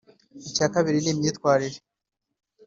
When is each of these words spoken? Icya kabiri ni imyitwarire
Icya 0.49 0.67
kabiri 0.73 0.97
ni 1.01 1.09
imyitwarire 1.13 1.79